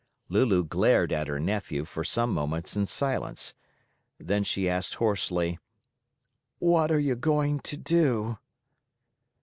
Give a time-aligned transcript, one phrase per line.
[0.29, 3.53] Lulu glared at her nephew for some moments in silence.
[4.19, 5.59] Then she asked hoarsely:
[6.57, 8.39] "What are you going to do?"